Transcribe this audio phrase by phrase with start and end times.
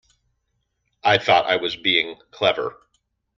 [1.03, 2.81] I thought I was being clever.